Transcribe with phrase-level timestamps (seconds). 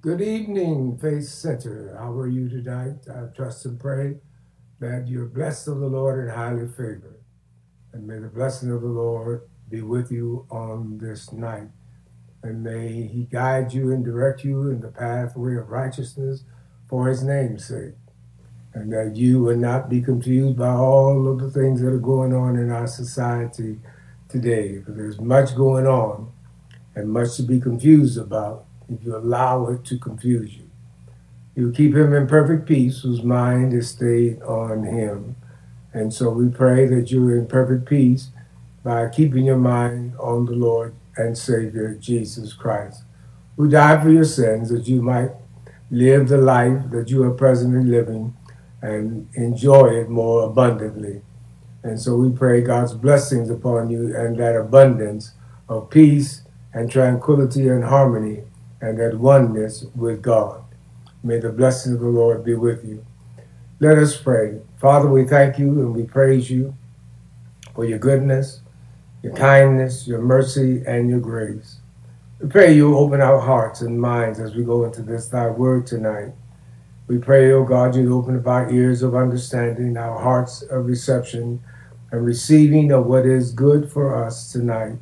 [0.00, 1.96] Good evening, Faith Center.
[1.98, 3.08] How are you tonight?
[3.12, 4.18] I trust and pray
[4.78, 7.18] that you're blessed of the Lord and highly favored.
[7.92, 11.70] And may the blessing of the Lord be with you on this night.
[12.44, 16.44] And may he guide you and direct you in the pathway of righteousness
[16.88, 17.94] for his name's sake.
[18.74, 22.32] And that you will not be confused by all of the things that are going
[22.32, 23.80] on in our society
[24.28, 24.80] today.
[24.80, 26.30] For there's much going on
[26.94, 30.68] and much to be confused about if you allow it to confuse you.
[31.54, 35.36] You keep him in perfect peace whose mind is stayed on him.
[35.92, 38.28] And so we pray that you're in perfect peace
[38.84, 43.02] by keeping your mind on the Lord and Savior Jesus Christ,
[43.56, 45.32] who died for your sins that you might
[45.90, 48.36] live the life that you are presently living
[48.80, 51.22] and enjoy it more abundantly.
[51.82, 55.32] And so we pray God's blessings upon you and that abundance
[55.68, 58.44] of peace and tranquility and harmony
[58.80, 60.62] and that oneness with God.
[61.22, 63.04] May the blessing of the Lord be with you.
[63.80, 64.60] Let us pray.
[64.80, 66.74] Father, we thank you and we praise you
[67.74, 68.60] for your goodness,
[69.22, 71.78] your kindness, your mercy, and your grace.
[72.40, 75.86] We pray you open our hearts and minds as we go into this thy word
[75.86, 76.32] tonight.
[77.08, 80.86] We pray, O oh God, you open up our ears of understanding, our hearts of
[80.86, 81.60] reception,
[82.12, 84.98] and receiving of what is good for us tonight.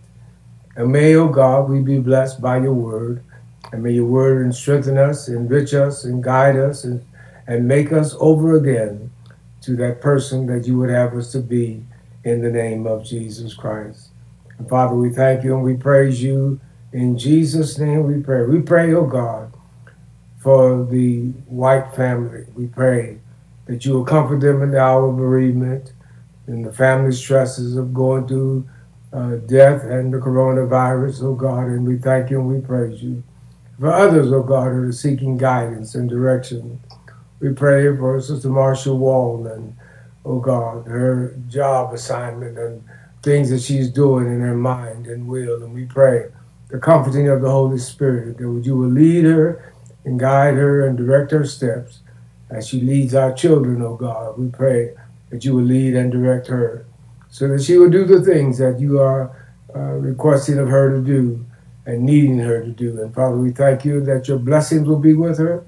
[0.77, 3.23] And may, O oh God, we be blessed by your word
[3.73, 7.05] and may your word strengthen us, enrich us, and guide us, and,
[7.47, 9.11] and make us over again
[9.63, 11.83] to that person that you would have us to be
[12.25, 14.09] in the name of Jesus Christ.
[14.59, 16.61] And Father, we thank you and we praise you.
[16.93, 18.45] In Jesus' name we pray.
[18.47, 19.53] We pray, oh God,
[20.39, 22.47] for the white family.
[22.55, 23.19] We pray
[23.67, 25.93] that you will comfort them in the hour of bereavement
[26.47, 28.69] in the family stresses of going through
[29.13, 31.67] uh, death and the coronavirus, oh God.
[31.67, 33.23] And we thank you and we praise you.
[33.79, 36.81] For others, oh God, who are seeking guidance and direction,
[37.41, 39.77] we pray for Sister Marcia Wall and,
[40.25, 42.83] oh God, her job assignment and
[43.23, 45.63] things that she's doing in her mind and will.
[45.63, 46.29] And we pray
[46.69, 49.73] the comforting of the Holy Spirit, that you will lead her
[50.05, 52.01] and guide her and direct her steps
[52.49, 54.39] as she leads our children, oh God.
[54.39, 54.95] We pray
[55.31, 56.87] that you will lead and direct her
[57.29, 59.31] so that she will do the things that you are
[59.75, 61.45] uh, requesting of her to do
[61.87, 63.01] and needing her to do.
[63.01, 65.65] And Father, we thank you that your blessings will be with her.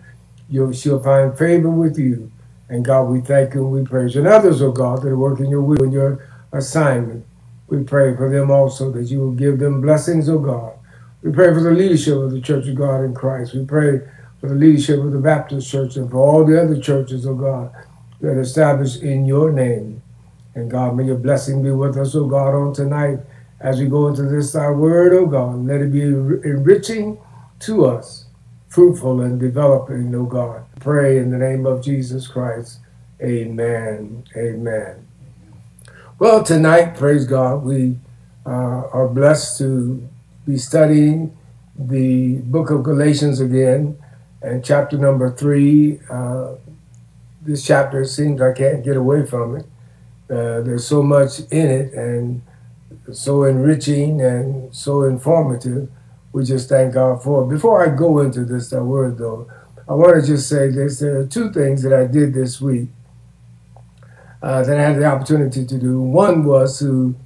[0.51, 2.31] You'll, she'll find favor with you.
[2.69, 4.21] And God, we thank you and we praise you.
[4.21, 7.25] And others, oh God, that are working your will and your assignment,
[7.69, 10.75] we pray for them also that you will give them blessings, oh God.
[11.23, 13.55] We pray for the leadership of the Church of God in Christ.
[13.55, 14.01] We pray
[14.41, 17.73] for the leadership of the Baptist Church and for all the other churches, oh God,
[18.21, 20.03] that are established in your name.
[20.55, 23.21] And God, may your blessing be with us, oh God, on tonight
[23.61, 25.67] as we go into this our word, oh God.
[25.67, 27.19] Let it be enriching
[27.61, 28.27] to us,
[28.69, 30.65] fruitful and developing, oh God.
[30.81, 32.79] Pray in the name of Jesus Christ.
[33.21, 34.25] Amen.
[34.37, 35.07] Amen.
[36.19, 37.97] Well, tonight, praise God, we
[38.47, 40.09] uh, are blessed to
[40.47, 41.37] be studying
[41.79, 43.99] the book of Galatians again
[44.43, 46.01] and chapter number three.
[46.11, 46.55] Uh,
[47.43, 49.67] this chapter seems I can't get away from it.
[50.31, 52.43] Uh, there's so much in it, and
[53.13, 55.91] so enriching and so informative.
[56.33, 57.49] We just thank God for it.
[57.49, 59.51] Before I go into this that word, though,
[59.89, 60.99] I want to just say this.
[61.01, 62.91] There are two things that I did this week
[64.43, 66.01] uh, that I had the opportunity to do.
[66.01, 67.17] One was to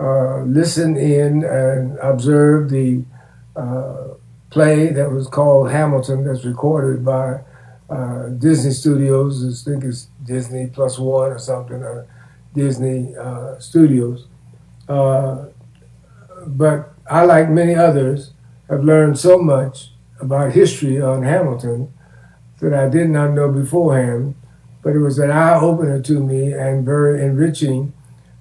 [0.00, 3.04] uh, listen in and observe the
[3.54, 4.14] uh,
[4.50, 7.40] play that was called Hamilton, that's recorded by
[7.90, 9.44] uh, Disney Studios.
[9.44, 12.06] I think it's Disney Plus One or something, or
[12.54, 14.26] Disney uh, Studios.
[14.88, 15.46] Uh,
[16.46, 18.32] but I, like many others,
[18.68, 21.92] have learned so much about history on Hamilton
[22.60, 24.34] that I did not know beforehand.
[24.82, 27.92] But it was an eye opener to me and very enriching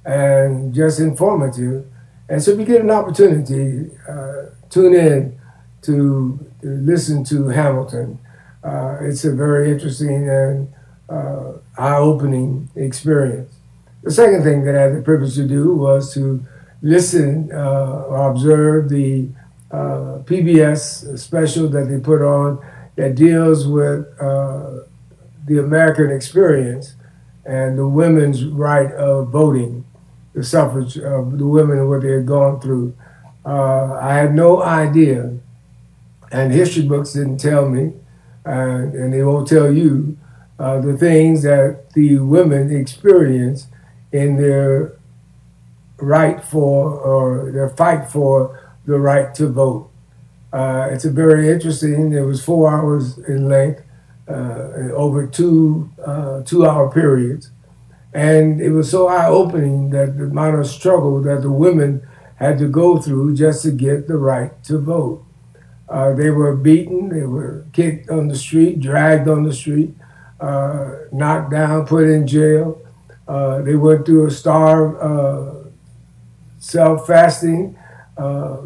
[0.06, 1.88] and just informative.
[2.30, 5.40] And so if you get an opportunity, uh, tune in
[5.84, 8.20] to, listen to Hamilton.
[8.64, 10.74] Uh, it's a very interesting and
[11.10, 13.55] uh, eye opening experience.
[14.06, 16.46] The second thing that I had the privilege to do was to
[16.84, 19.30] listen uh, or observe the
[19.72, 22.64] uh, PBS special that they put on
[22.98, 24.82] that deals with uh,
[25.48, 26.94] the American experience
[27.46, 29.84] and the women's right of voting,
[30.36, 32.96] the suffrage of the women and what they had gone through.
[33.44, 35.36] Uh, I had no idea,
[36.32, 37.94] and history books didn't tell me,
[38.46, 40.16] and, and they won't tell you,
[40.60, 43.70] uh, the things that the women experienced
[44.12, 44.98] in their
[45.98, 49.90] right for or their fight for the right to vote.
[50.54, 52.14] Uh, it's a very interesting.
[52.14, 53.84] It was four hours in length,
[54.28, 57.52] uh, over two uh, two hour periods,
[58.14, 62.58] and it was so eye opening that the amount of struggle that the women had
[62.60, 65.24] to go through just to get the right to vote.
[65.88, 69.96] Uh, they were beaten, they were kicked on the street, dragged on the street,
[70.40, 72.82] uh, knocked down, put in jail.
[73.28, 75.70] Uh, they went through a starve, uh,
[76.60, 77.78] self fasting
[78.18, 78.58] uh,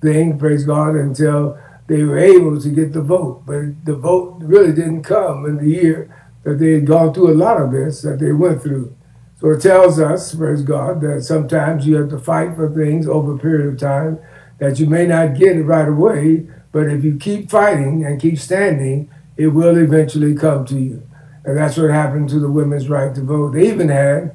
[0.00, 3.44] thing, praise God, until they were able to get the vote.
[3.46, 6.14] But the vote really didn't come in the year
[6.44, 8.94] that they had gone through a lot of this that they went through.
[9.40, 13.34] So it tells us, praise God, that sometimes you have to fight for things over
[13.34, 14.18] a period of time
[14.58, 18.38] that you may not get it right away, but if you keep fighting and keep
[18.38, 21.02] standing, it will eventually come to you.
[21.44, 23.54] And that's what happened to the women's right to vote.
[23.54, 24.34] They even had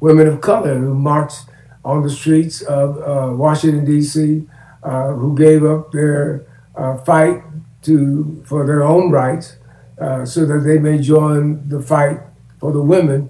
[0.00, 1.46] women of color who marched
[1.84, 4.46] on the streets of uh, Washington, D.C.,
[4.82, 7.42] uh, who gave up their uh, fight
[7.82, 9.56] to for their own rights
[10.00, 12.18] uh, so that they may join the fight
[12.58, 13.28] for the women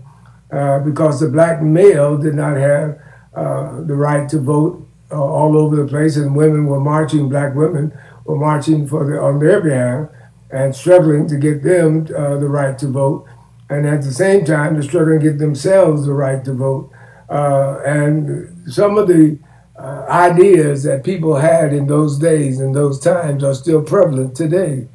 [0.51, 2.99] uh, because the black male did not have
[3.35, 7.93] uh, the right to vote all over the place, and women were marching, black women
[8.25, 10.09] were marching for the, on their behalf
[10.53, 13.27] and struggling to get them uh, the right to vote,
[13.69, 16.93] and at the same time, they're struggling to get themselves the right to vote.
[17.31, 19.39] Uh, and some of the
[19.79, 24.87] uh, ideas that people had in those days and those times are still prevalent today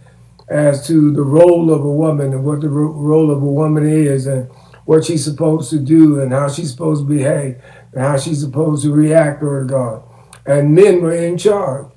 [0.47, 3.85] as to the role of a woman and what the ro- role of a woman
[3.85, 4.49] is and
[4.85, 7.59] what she's supposed to do and how she's supposed to behave
[7.91, 10.03] and how she's supposed to react toward God.
[10.45, 11.87] And men were in charge.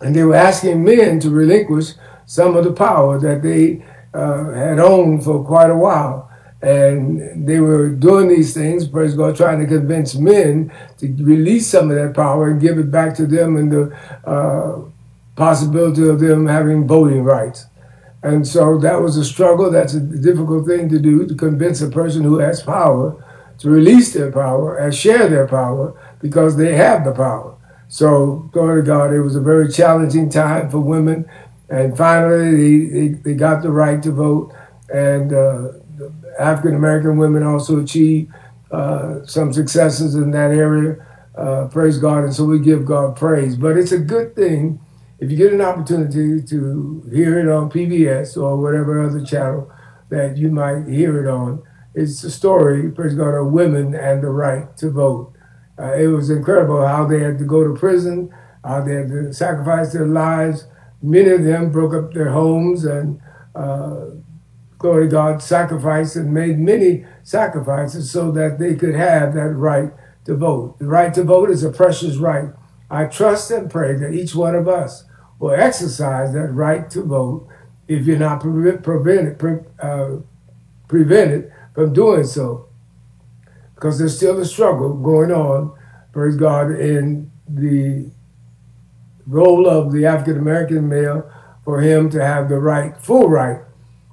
[0.00, 1.92] And they were asking men to relinquish
[2.30, 3.84] some of the power that they
[4.14, 6.30] uh, had owned for quite a while.
[6.62, 11.90] And they were doing these things, praise God, trying to convince men to release some
[11.90, 14.78] of that power and give it back to them and the uh,
[15.34, 17.66] possibility of them having voting rights.
[18.22, 19.68] And so that was a struggle.
[19.68, 23.24] That's a difficult thing to do to convince a person who has power
[23.58, 27.56] to release their power and share their power because they have the power.
[27.92, 31.28] So, glory to God, it was a very challenging time for women.
[31.70, 34.52] And finally, they, they, got the right to vote.
[34.92, 35.72] And uh,
[36.38, 38.32] African American women also achieved
[38.72, 41.06] uh, some successes in that area.
[41.36, 42.24] Uh, praise God.
[42.24, 43.56] And so we give God praise.
[43.56, 44.80] But it's a good thing
[45.20, 49.70] if you get an opportunity to hear it on PBS or whatever other channel
[50.08, 51.62] that you might hear it on,
[51.94, 55.34] it's a story, praise God, of women and the right to vote.
[55.78, 58.34] Uh, it was incredible how they had to go to prison,
[58.64, 60.66] how they had to sacrifice their lives.
[61.02, 63.20] Many of them broke up their homes and,
[63.54, 64.06] uh,
[64.78, 69.92] glory God, sacrificed and made many sacrifices so that they could have that right
[70.24, 70.78] to vote.
[70.78, 72.50] The right to vote is a precious right.
[72.90, 75.04] I trust and pray that each one of us
[75.38, 77.46] will exercise that right to vote
[77.88, 80.16] if you're not prevented, pre- uh,
[80.88, 82.68] prevented from doing so.
[83.74, 85.72] Because there's still a struggle going on,
[86.12, 88.10] praise God, in the
[89.26, 91.30] role of the African American male
[91.64, 93.62] for him to have the right, full right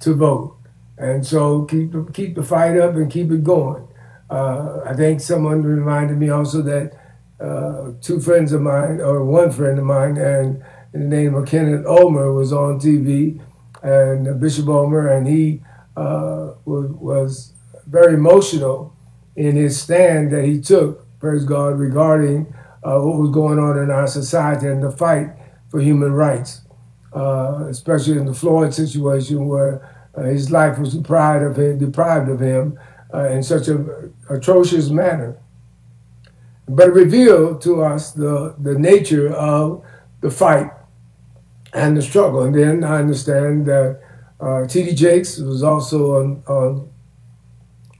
[0.00, 0.56] to vote.
[0.96, 3.86] And so keep keep the fight up and keep it going.
[4.30, 6.92] Uh, I think someone reminded me also that
[7.40, 10.62] uh, two friends of mine, or one friend of mine, and
[10.92, 13.40] the name of Kenneth Ulmer was on TV,
[13.82, 15.62] and Bishop Ulmer, and he
[15.96, 17.52] uh, was, was
[17.86, 18.94] very emotional
[19.36, 22.52] in his stand that he took, praise God, regarding
[22.88, 25.28] uh, what was going on in our society and the fight
[25.68, 26.62] for human rights,
[27.14, 32.30] uh, especially in the Floyd situation where uh, his life was deprived of him, deprived
[32.30, 32.78] of him
[33.12, 35.36] uh, in such an atrocious manner.
[36.66, 39.84] But it revealed to us the, the nature of
[40.22, 40.70] the fight
[41.74, 42.42] and the struggle.
[42.42, 44.00] And then I understand that
[44.40, 44.94] uh, T.D.
[44.94, 46.88] Jakes was also on, on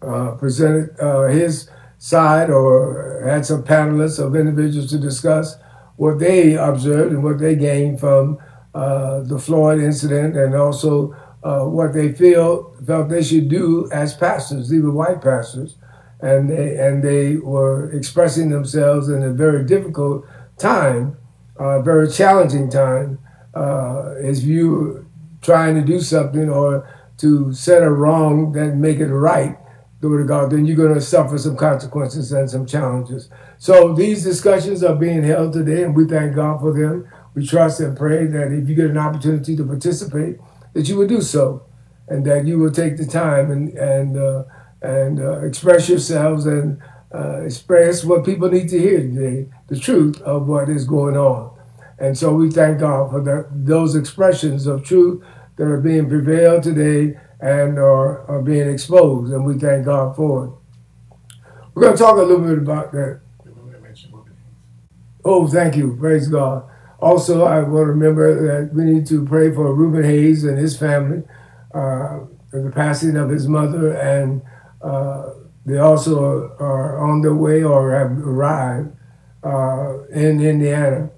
[0.01, 1.69] uh, presented uh, his
[1.99, 5.57] side or had some panelists of individuals to discuss
[5.97, 8.39] what they observed and what they gained from
[8.75, 14.15] uh, the Floyd incident and also uh, what they feel felt they should do as
[14.15, 14.71] pastors.
[14.71, 15.77] Were white pastors,
[16.21, 20.25] and they, and they were expressing themselves in a very difficult
[20.57, 21.17] time,
[21.57, 23.19] a very challenging time,
[23.55, 25.07] uh, as you
[25.41, 26.89] trying to do something or
[27.19, 29.59] to set a wrong that make it right
[30.01, 33.29] glory to God, then you're going to suffer some consequences and some challenges.
[33.59, 37.09] So these discussions are being held today, and we thank God for them.
[37.35, 40.37] We trust and pray that if you get an opportunity to participate,
[40.75, 41.67] that you will do so,
[42.07, 44.45] and that you will take the time and and uh,
[44.83, 46.81] and uh, express yourselves and
[47.13, 51.57] uh, express what people need to hear today, the truth of what is going on.
[51.99, 55.25] And so we thank God for the, those expressions of truth
[55.57, 59.33] that are being prevailed today and are, are being exposed.
[59.33, 60.51] And we thank God for it.
[61.75, 63.21] We're going to talk a little bit about that.
[65.25, 65.97] Oh, thank you.
[66.01, 66.69] Praise God.
[67.01, 71.23] Also, I will remember that we need to pray for Reuben Hayes and his family,
[71.73, 74.43] uh, the passing of his mother, and
[74.83, 75.31] uh,
[75.65, 78.97] they also are on their way or have arrived
[79.45, 81.11] uh, in Indiana,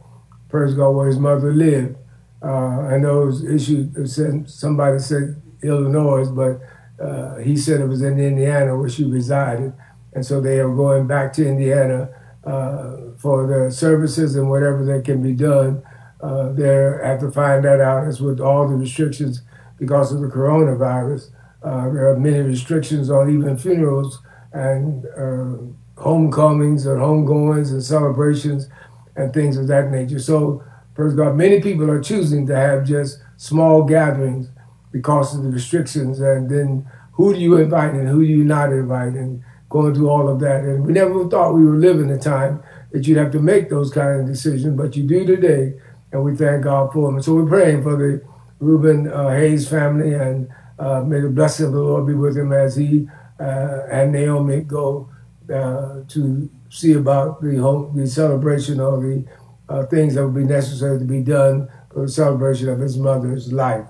[0.49, 1.97] praise God, where his mother lived.
[2.43, 6.61] Uh, I know it was issued, somebody said Illinois, but
[7.01, 9.73] uh, he said it was in Indiana where she resided.
[10.13, 12.11] And so they are going back to Indiana
[12.45, 15.83] uh, for the services and whatever that can be done.
[16.21, 18.07] Uh, there, have to find that out.
[18.07, 19.43] As with all the restrictions
[19.79, 21.31] because of the coronavirus,
[21.63, 24.21] uh, there are many restrictions on even funerals
[24.53, 28.69] and uh, homecomings and homegoings and celebrations
[29.17, 30.19] and things of that nature.
[30.19, 30.63] So,
[30.95, 34.51] first God, many people are choosing to have just small gatherings
[34.93, 36.21] because of the restrictions.
[36.21, 39.15] And then who do you invite and who do you not invite?
[39.15, 40.65] And going through all of that.
[40.65, 43.91] And we never thought we were living a time that you'd have to make those
[43.91, 45.75] kind of decisions, but you do today.
[46.13, 47.23] And we thank God for them.
[47.23, 48.21] So we're praying for the
[48.59, 52.53] Reuben uh, Hayes family and uh, may the blessing of the Lord be with him
[52.53, 53.07] as he
[53.39, 55.09] uh, and Naomi go
[55.53, 59.25] uh, to see about the the celebration of the
[59.69, 63.53] uh, things that would be necessary to be done for the celebration of his mother's
[63.53, 63.87] life.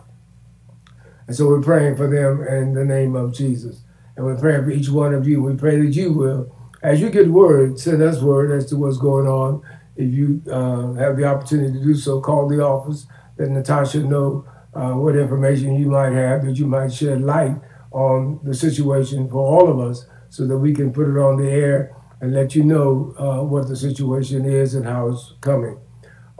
[1.31, 3.83] And so we're praying for them in the name of Jesus.
[4.17, 5.41] And we're praying for each one of you.
[5.41, 8.99] We pray that you will, as you get word, send us word as to what's
[8.99, 9.63] going on.
[9.95, 13.07] If you uh, have the opportunity to do so, call the office.
[13.39, 14.45] Let Natasha know
[14.75, 17.55] uh, what information you might have that you might shed light
[17.93, 21.49] on the situation for all of us so that we can put it on the
[21.49, 25.79] air and let you know uh, what the situation is and how it's coming.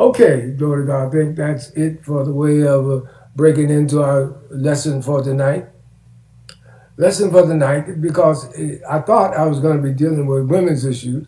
[0.01, 1.07] Okay, glory to God.
[1.07, 3.07] I think that's it for the way of uh,
[3.41, 5.65] breaking into our lesson for tonight.
[6.99, 8.55] Lesson for the night because
[8.87, 11.27] I thought I was going to be dealing with women's issues,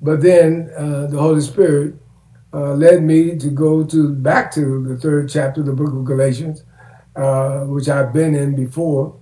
[0.00, 1.96] but then uh, the Holy Spirit
[2.54, 6.04] uh, led me to go to back to the third chapter of the book of
[6.04, 6.62] Galatians,
[7.16, 9.18] uh, which I've been in before.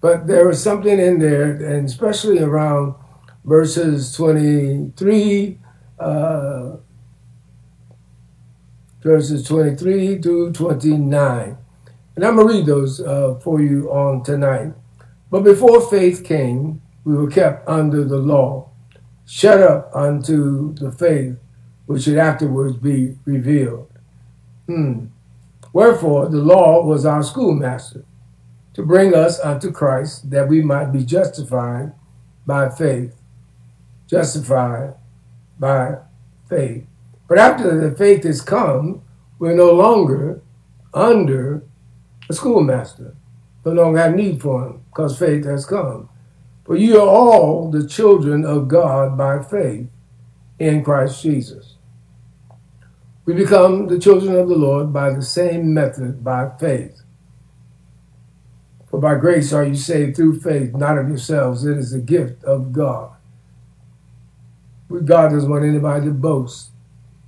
[0.00, 2.94] But there was something in there, and especially around
[3.44, 5.58] verses 23,
[5.98, 6.76] uh,
[9.02, 11.56] verses 23 through 29.
[12.14, 14.72] And I'm going to read those uh, for you on tonight.
[15.30, 18.70] But before faith came, we were kept under the law,
[19.26, 21.36] shut up unto the faith
[21.86, 23.90] which should afterwards be revealed.
[24.66, 25.06] Hmm.
[25.72, 28.04] Wherefore, the law was our schoolmaster
[28.74, 31.92] to bring us unto Christ that we might be justified
[32.46, 33.14] by faith.
[34.06, 34.94] Justified
[35.58, 35.98] by
[36.48, 36.86] faith.
[37.28, 39.02] But after the faith has come,
[39.38, 40.42] we're no longer
[40.94, 41.62] under
[42.28, 43.16] a schoolmaster.
[43.64, 46.08] No longer have need for him because faith has come.
[46.64, 49.88] For you are all the children of God by faith
[50.58, 51.76] in Christ Jesus.
[53.24, 57.02] We become the children of the Lord by the same method, by faith.
[58.90, 61.64] For by grace are you saved through faith, not of yourselves.
[61.64, 63.12] It is a gift of God.
[64.90, 66.71] God doesn't want anybody to boast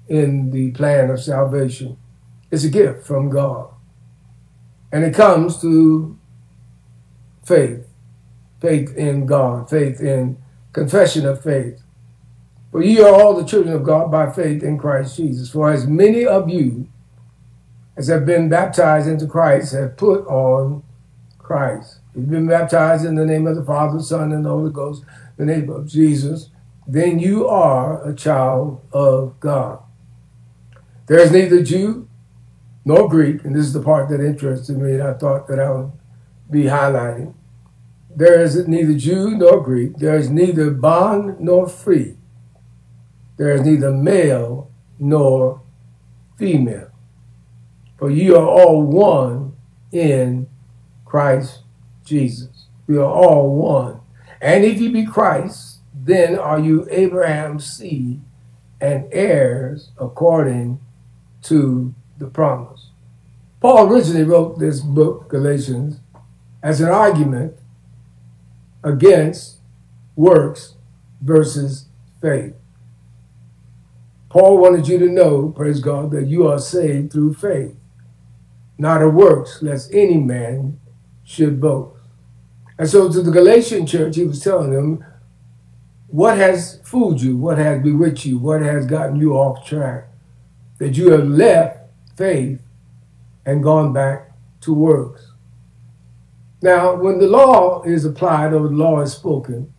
[0.09, 1.97] in the plan of salvation.
[2.51, 3.71] It's a gift from God.
[4.93, 6.19] And it comes through
[7.45, 7.87] faith
[8.61, 10.39] faith in God, faith in
[10.73, 11.83] confession of faith.
[12.73, 15.51] For ye are all the children of God by faith in Christ Jesus.
[15.51, 16.89] For as many of you
[17.95, 20.83] as have been baptized into Christ have put on
[21.39, 22.01] Christ.
[22.17, 25.05] You've been baptized in the name of the Father, Son, and the Holy Ghost,
[25.37, 26.49] the name of Jesus,
[26.87, 29.84] then you are a child of God.
[31.07, 32.09] There is neither Jew
[32.85, 35.71] nor Greek, and this is the part that interested me, and I thought that I
[35.71, 35.93] would
[36.51, 37.35] be highlighting.
[38.15, 42.17] There is neither Jew nor Greek, there is neither bond nor free,
[43.37, 45.63] there is neither male nor
[46.39, 46.91] female,
[47.99, 49.57] for you are all one
[49.93, 50.49] in
[51.05, 51.63] Christ
[52.05, 52.67] Jesus.
[52.87, 54.01] We are all one.
[54.41, 58.21] And if you be Christ, then are you Abraham's seed
[58.81, 60.81] and heirs according
[61.45, 62.91] to the promise.
[63.61, 66.01] Paul originally wrote this book, Galatians,
[66.63, 67.55] as an argument
[68.83, 69.59] against
[70.17, 70.75] works
[71.21, 71.87] versus
[72.21, 72.55] faith.
[74.29, 77.77] Paul wanted you to know, praise God, that you are saved through faith,
[78.77, 80.81] not of works, lest any man
[81.23, 82.01] should boast.
[82.79, 85.05] And so to the Galatian church, he was telling them,
[86.09, 87.37] what has fooled you?
[87.37, 88.39] What has bewitched you?
[88.39, 90.09] What has gotten you off track?
[90.78, 91.78] That you have left
[92.16, 92.61] faith
[93.47, 95.33] and gone back to works.
[96.62, 99.73] Now, when the law is applied or the law is spoken,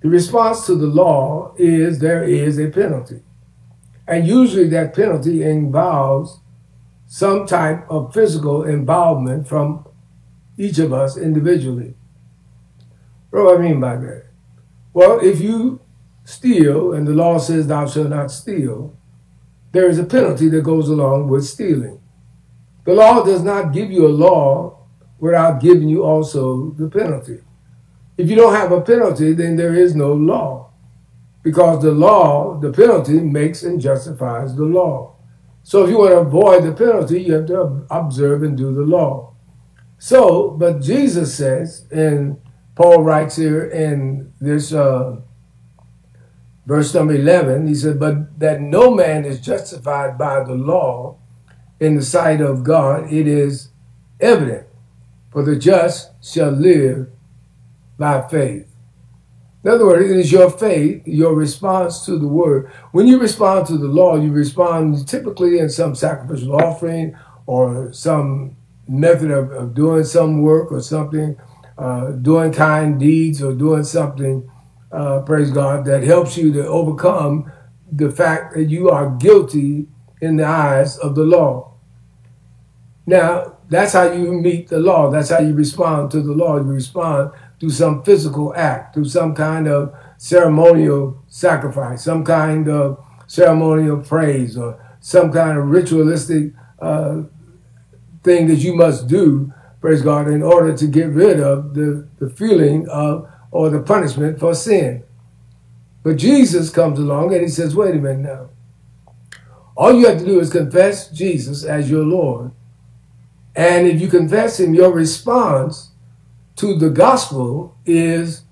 [0.00, 3.22] the response to the law is there is a penalty.
[4.06, 6.40] And usually that penalty involves
[7.06, 9.86] some type of physical involvement from
[10.56, 11.94] each of us individually.
[13.30, 14.24] What do I mean by that?
[14.92, 15.80] Well, if you
[16.24, 18.96] steal and the law says thou shalt not steal,
[19.72, 22.00] there is a penalty that goes along with stealing.
[22.84, 24.86] The law does not give you a law
[25.18, 27.40] without giving you also the penalty.
[28.16, 30.72] If you don't have a penalty, then there is no law.
[31.42, 35.16] Because the law, the penalty, makes and justifies the law.
[35.62, 38.82] So if you want to avoid the penalty, you have to observe and do the
[38.82, 39.34] law.
[39.98, 42.40] So, but Jesus says, and
[42.74, 45.16] Paul writes here in this uh,
[46.66, 51.18] verse number 11, he said, But that no man is justified by the law
[51.78, 53.70] in the sight of God, it is
[54.20, 54.66] evident
[55.30, 57.08] for the just shall live
[57.98, 58.66] by faith.
[59.62, 62.70] In other words, it is your faith, your response to the word.
[62.92, 68.56] When you respond to the law, you respond typically in some sacrificial offering or some
[68.88, 71.36] method of, of doing some work or something,
[71.76, 74.50] uh, doing kind deeds or doing something,
[74.92, 77.50] uh, praise God, that helps you to overcome
[77.90, 79.88] the fact that you are guilty
[80.20, 81.74] in the eyes of the law.
[83.06, 85.10] Now, that's how you meet the law.
[85.10, 86.56] That's how you respond to the law.
[86.56, 93.02] You respond through some physical act, through some kind of ceremonial sacrifice, some kind of
[93.26, 97.22] ceremonial praise, or some kind of ritualistic uh,
[98.22, 102.28] thing that you must do, praise God, in order to get rid of the, the
[102.28, 105.02] feeling of or the punishment for sin.
[106.02, 108.48] But Jesus comes along and he says, wait a minute now.
[109.76, 112.52] All you have to do is confess Jesus as your Lord
[113.54, 115.90] and if you confess him, your response
[116.56, 118.42] to the gospel is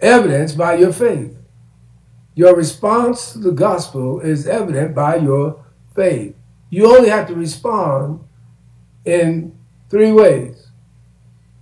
[0.00, 1.36] evidenced by your faith.
[2.34, 6.36] Your response to the gospel is evident by your faith.
[6.70, 8.20] You only have to respond
[9.04, 9.56] in
[9.88, 10.68] three ways.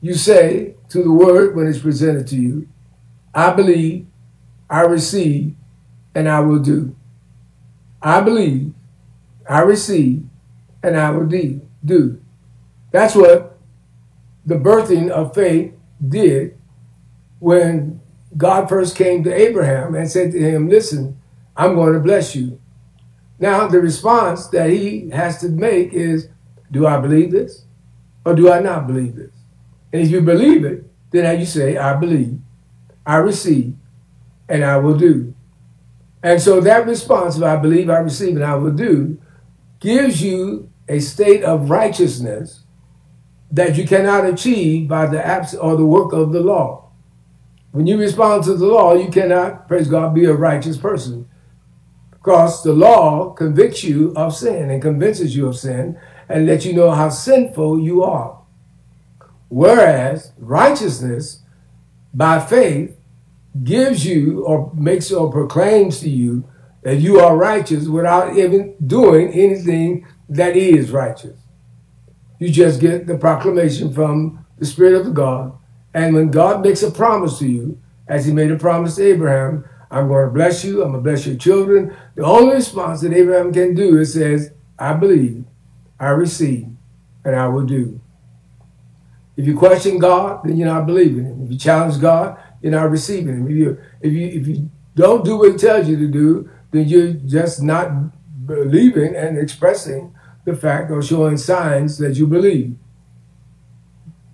[0.00, 2.68] You say to the word when it's presented to you,
[3.35, 4.07] I believe,
[4.70, 5.55] I receive,
[6.14, 6.97] and I will do.
[8.01, 8.73] I believe,
[9.49, 10.25] I receive,
[10.83, 12.20] and I will do.
[12.92, 13.59] That's what
[14.47, 15.73] the birthing of faith
[16.07, 16.57] did
[17.38, 18.01] when
[18.37, 21.20] God first came to Abraham and said to him, Listen,
[21.57, 22.61] I'm going to bless you.
[23.38, 26.29] Now, the response that he has to make is,
[26.70, 27.64] Do I believe this?
[28.25, 29.33] Or do I not believe this?
[29.92, 32.38] And if you believe it, then you say, I believe,
[33.06, 33.74] I receive,
[34.48, 35.34] and I will do.
[36.22, 39.20] And so that response of I believe, I receive, and I will do
[39.80, 42.64] gives you a state of righteousness
[43.50, 46.90] that you cannot achieve by the abs or the work of the law.
[47.72, 51.28] When you respond to the law, you cannot, praise God, be a righteous person.
[52.10, 56.72] Because the law convicts you of sin and convinces you of sin and lets you
[56.72, 58.40] know how sinful you are.
[59.48, 61.42] Whereas righteousness
[62.14, 62.96] by faith
[63.62, 66.48] gives you or makes or proclaims to you
[66.83, 71.38] that you are righteous without even doing anything that is righteous.
[72.38, 75.57] You just get the proclamation from the Spirit of God.
[75.94, 79.64] And when God makes a promise to you, as he made a promise to Abraham,
[79.90, 81.96] I'm going to bless you, I'm going to bless your children.
[82.16, 85.44] The only response that Abraham can do is says, I believe,
[85.98, 86.66] I receive,
[87.24, 88.00] and I will do.
[89.37, 91.44] If you question God, then you're not believing him.
[91.44, 93.47] If you challenge God, you're not receiving him.
[93.47, 96.88] If you if you if you don't do what he tells you to do, then
[96.88, 102.77] you're just not believing and expressing the fact or showing signs that you believe.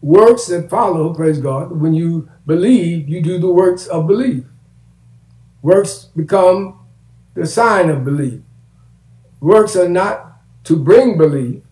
[0.03, 4.45] Works that follow, praise God, when you believe, you do the works of belief.
[5.63, 6.81] Works become
[7.35, 8.41] the sign of belief.
[9.41, 11.63] Works are not to bring belief,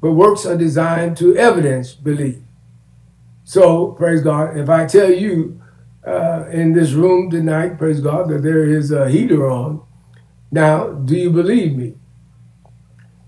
[0.00, 2.38] but works are designed to evidence belief.
[3.44, 5.60] So, praise God, if I tell you
[6.06, 9.82] uh, in this room tonight, praise God, that there is a heater on,
[10.50, 11.94] now, do you believe me?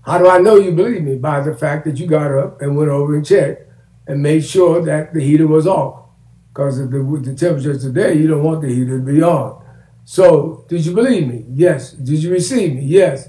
[0.05, 1.15] How do I know you believe me?
[1.15, 3.67] By the fact that you got up and went over and checked
[4.05, 6.05] and made sure that the heater was off.
[6.53, 9.63] Because the, with the temperature today, you don't want the heater to be on.
[10.05, 11.45] So, did you believe me?
[11.49, 11.93] Yes.
[11.93, 12.83] Did you receive me?
[12.83, 13.27] Yes.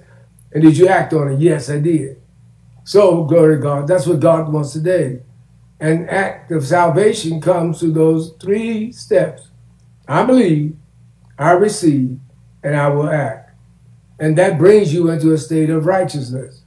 [0.53, 1.41] And did you act on it?
[1.41, 2.21] Yes, I did.
[2.85, 3.89] So, glory to God.
[3.89, 5.23] That's what God wants today.
[5.79, 9.49] An act of salvation comes through those three steps.
[10.09, 10.77] I believe,
[11.39, 12.19] I receive,
[12.63, 13.55] and I will act.
[14.19, 16.63] And that brings you into a state of righteousness.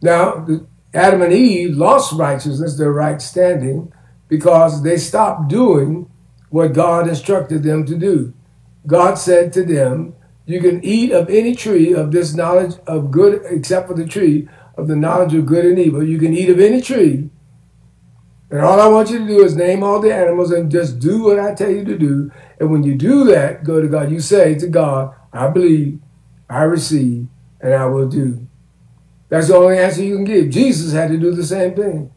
[0.00, 0.46] Now,
[0.94, 3.92] Adam and Eve lost righteousness, their right standing,
[4.28, 6.10] because they stopped doing
[6.50, 8.34] what God instructed them to do.
[8.86, 13.42] God said to them, You can eat of any tree of this knowledge of good,
[13.46, 16.02] except for the tree of the knowledge of good and evil.
[16.02, 17.30] You can eat of any tree.
[18.52, 21.22] And all I want you to do is name all the animals and just do
[21.22, 22.30] what I tell you to do.
[22.60, 24.12] And when you do that, go to God.
[24.12, 26.00] You say to God, I believe,
[26.50, 27.28] I receive,
[27.62, 28.46] and I will do.
[29.30, 30.50] That's the only answer you can give.
[30.50, 32.12] Jesus had to do the same thing.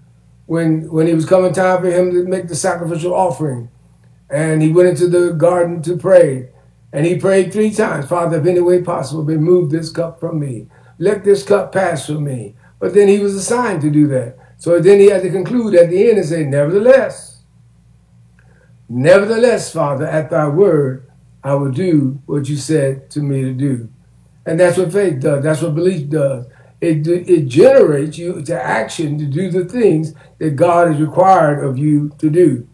[0.45, 3.69] When when it was coming time for him to make the sacrificial offering,
[4.29, 6.49] and he went into the garden to pray,
[6.91, 10.67] and he prayed three times, Father, if any way possible, remove this cup from me.
[10.99, 12.55] Let this cup pass from me.
[12.77, 14.37] But then he was assigned to do that.
[14.57, 17.43] So then he had to conclude at the end and say, Nevertheless,
[18.89, 21.09] nevertheless, Father, at thy word,
[21.43, 23.89] I will do what you said to me to do.
[24.45, 25.43] And that's what faith does.
[25.43, 26.45] That's what belief does.
[26.81, 31.77] It, it generates you to action to do the things that God has required of
[31.77, 32.67] you to do.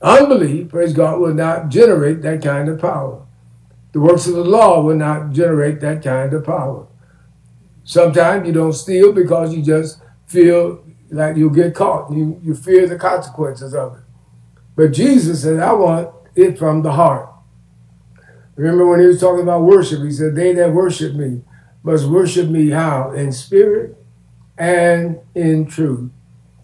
[0.00, 3.24] Unbelief, praise God, will not generate that kind of power.
[3.92, 6.86] The works of the law will not generate that kind of power.
[7.84, 12.10] Sometimes you don't steal because you just feel like you'll get caught.
[12.12, 14.02] You, you fear the consequences of it.
[14.76, 17.30] But Jesus said, I want it from the heart.
[18.56, 21.42] Remember when he was talking about worship, he said, They that worship me
[21.84, 23.12] must worship me how?
[23.12, 23.96] In spirit
[24.56, 26.10] and in truth.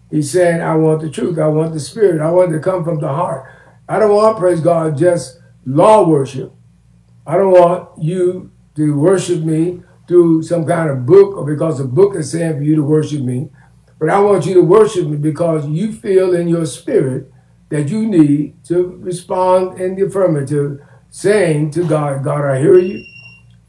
[0.09, 1.37] He's saying, I want the truth.
[1.37, 2.21] I want the spirit.
[2.21, 3.45] I want it to come from the heart.
[3.87, 6.51] I don't want, praise God, just law worship.
[7.25, 11.85] I don't want you to worship me through some kind of book or because the
[11.85, 13.49] book is saying for you to worship me.
[14.01, 17.31] But I want you to worship me because you feel in your spirit
[17.69, 23.05] that you need to respond in the affirmative, saying to God, God, I hear you.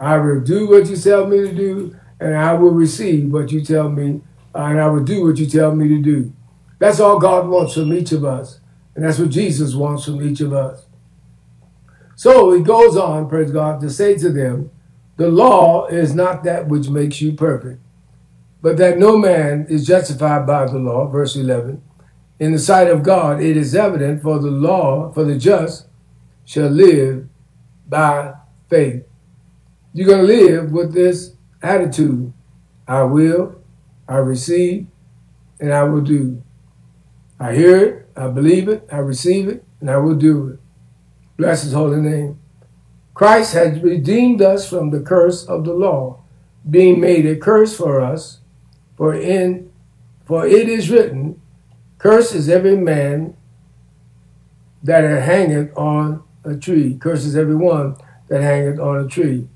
[0.00, 3.62] I will do what you tell me to do, and I will receive what you
[3.62, 4.22] tell me,
[4.54, 6.32] and I will do what you tell me to do.
[6.78, 8.58] That's all God wants from each of us.
[8.94, 10.86] And that's what Jesus wants from each of us.
[12.16, 14.70] So he goes on, praise God, to say to them,
[15.18, 17.80] the law is not that which makes you perfect,
[18.62, 21.82] but that no man is justified by the law, verse 11.
[22.38, 25.86] In the sight of God, it is evident for the law, for the just
[26.44, 27.28] shall live
[27.88, 28.34] by
[28.70, 29.04] faith.
[29.92, 32.32] You're going to live with this attitude
[32.86, 33.60] I will,
[34.08, 34.86] I receive,
[35.60, 36.42] and I will do.
[37.38, 40.60] I hear it, I believe it, I receive it, and I will do it.
[41.36, 42.38] Bless his holy name.
[43.14, 46.22] Christ has redeemed us from the curse of the law,
[46.68, 48.40] being made a curse for us,
[48.96, 49.70] for in
[50.24, 51.40] for it is written,
[51.98, 53.36] Curse is every man
[54.82, 56.94] that hangeth on a tree.
[56.94, 57.96] Curses every one
[58.28, 59.48] that hangeth on a tree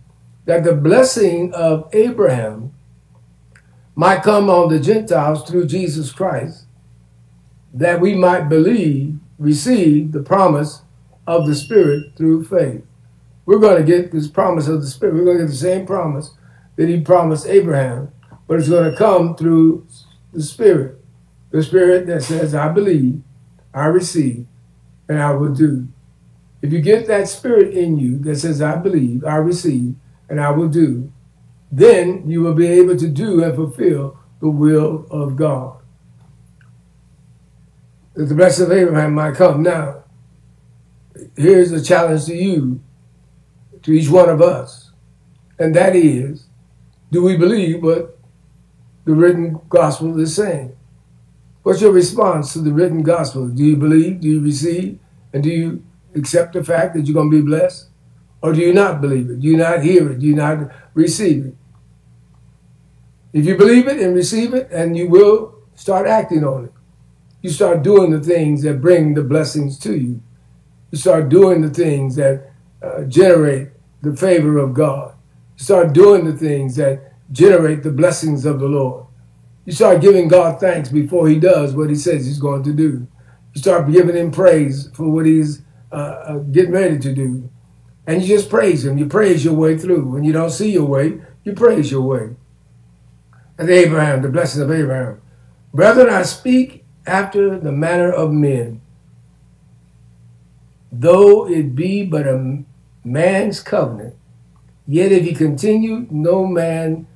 [0.46, 2.72] that the blessing of Abraham
[3.94, 6.66] might come on the Gentiles through Jesus Christ,
[7.74, 10.82] that we might believe, receive the promise
[11.26, 12.82] of the Spirit through faith.
[13.44, 15.14] We're going to get this promise of the Spirit.
[15.14, 16.32] We're going to get the same promise
[16.76, 18.12] that he promised Abraham,
[18.46, 19.86] but it's going to come through
[20.32, 21.00] the Spirit.
[21.50, 23.22] The Spirit that says, I believe,
[23.72, 24.46] I receive,
[25.08, 25.88] and I will do.
[26.62, 29.94] If you get that Spirit in you that says, I believe, I receive,
[30.28, 31.12] and I will do,
[31.70, 35.78] then you will be able to do and fulfill the will of God.
[38.14, 39.62] That the blessing of Abraham might come.
[39.62, 40.04] Now,
[41.36, 42.80] here's a challenge to you,
[43.82, 44.90] to each one of us,
[45.58, 46.46] and that is,
[47.10, 48.15] do we believe what
[49.06, 50.76] the written gospel is saying?
[51.62, 53.48] What's your response to the written gospel?
[53.48, 54.20] Do you believe?
[54.20, 54.98] Do you receive?
[55.32, 57.88] And do you accept the fact that you're going to be blessed?
[58.42, 59.40] Or do you not believe it?
[59.40, 60.18] Do you not hear it?
[60.18, 61.54] Do you not receive it?
[63.32, 66.72] If you believe it and receive it, and you will start acting on it.
[67.42, 70.22] You start doing the things that bring the blessings to you.
[70.90, 72.50] You start doing the things that
[72.82, 73.68] uh, generate
[74.02, 75.14] the favor of God.
[75.56, 79.06] You start doing the things that generate the blessings of the Lord.
[79.64, 83.06] You start giving God thanks before He does what He says He's going to do.
[83.54, 85.62] You start giving Him praise for what He's
[85.92, 87.48] uh, uh, getting ready to do.
[88.06, 88.98] And you just praise him.
[88.98, 90.08] You praise your way through.
[90.08, 92.36] When you don't see your way, you praise your way.
[93.58, 95.20] And Abraham, the blessing of Abraham.
[95.72, 98.80] Brethren, I speak after the manner of men.
[100.92, 102.64] Though it be but a
[103.04, 104.14] man's covenant,
[104.86, 107.06] yet if he continue, no man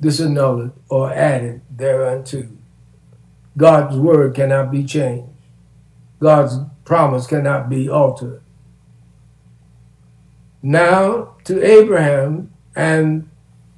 [0.00, 2.48] disannulled or added thereunto.
[3.56, 5.30] God's word cannot be changed.
[6.20, 8.42] God's promise cannot be altered.
[10.62, 13.28] Now to Abraham and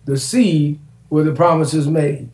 [0.04, 2.30] the seed were the promises made.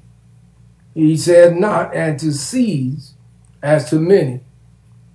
[0.95, 3.15] He said, Not and to seeds
[3.63, 4.41] as to many,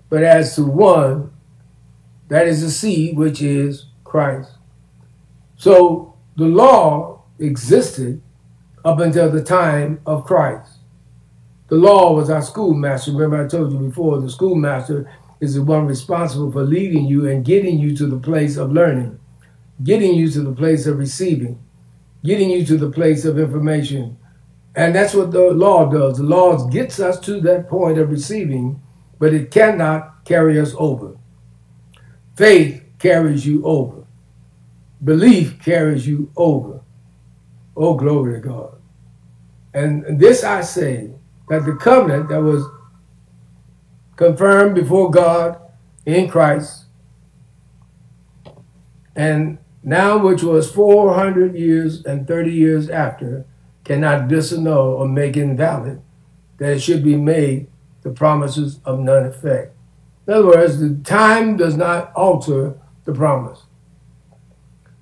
[0.10, 1.32] but as to one,
[2.28, 4.52] that is the seed, which is Christ.
[5.58, 8.22] So the law existed
[8.84, 10.80] up until the time of Christ.
[11.68, 13.12] The law was our schoolmaster.
[13.12, 17.46] Remember, I told you before, the schoolmaster is the one responsible for leading you and
[17.46, 19.20] getting you to the place of learning,
[19.84, 21.64] getting you to the place of receiving,
[22.24, 24.18] getting you to the place of information.
[24.76, 26.18] And that's what the law does.
[26.18, 28.82] The law gets us to that point of receiving,
[29.18, 31.18] but it cannot carry us over.
[32.36, 34.06] Faith carries you over.
[35.04, 36.81] Belief carries you over.
[37.76, 38.82] Oh, glory to God.
[39.74, 41.12] And this I say
[41.50, 42.66] that the covenant that was
[44.16, 45.60] confirmed before God
[46.06, 46.86] in Christ,
[49.16, 53.46] and now which was 400 years and 30 years after,
[53.84, 56.02] cannot disannul or make invalid,
[56.58, 57.68] that it should be made
[58.04, 59.76] the promises of none effect.
[60.28, 63.64] In other words, the time does not alter the promise.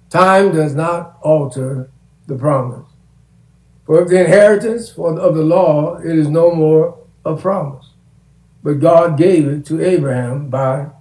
[0.09, 1.91] Time does not alter
[2.29, 2.85] the promise.
[3.85, 7.89] For if the inheritance of the law, it is no more a promise.
[8.63, 10.91] But God gave it to Abraham by